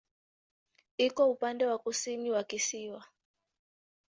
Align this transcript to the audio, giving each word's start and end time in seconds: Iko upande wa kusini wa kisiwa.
Iko 0.97 1.23
upande 1.33 1.65
wa 1.65 1.77
kusini 1.79 2.31
wa 2.31 2.43
kisiwa. 2.43 3.05